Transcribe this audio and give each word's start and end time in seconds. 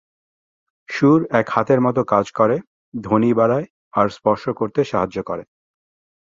শুঁড় 0.89 1.23
এক 1.31 1.47
হাতের 1.49 1.79
মত 1.81 1.97
কাজ 2.07 2.25
করে, 2.31 2.57
ধ্বনি 2.93 3.31
বাড়ায়, 3.33 3.67
আর 3.93 4.07
স্পর্শ 4.09 4.43
করতে 4.49 4.79
সাহায্য় 4.83 5.21
করে। 5.21 5.43